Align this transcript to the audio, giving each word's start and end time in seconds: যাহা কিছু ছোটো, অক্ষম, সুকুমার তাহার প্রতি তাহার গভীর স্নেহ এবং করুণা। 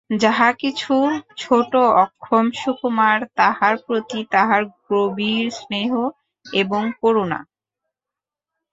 যাহা 0.09 0.49
কিছু 0.53 0.93
ছোটো, 1.37 1.81
অক্ষম, 2.03 2.45
সুকুমার 2.55 3.17
তাহার 3.35 3.75
প্রতি 3.87 4.19
তাহার 4.31 4.61
গভীর 4.89 5.45
স্নেহ 5.51 5.91
এবং 6.45 6.83
করুণা। 7.01 7.39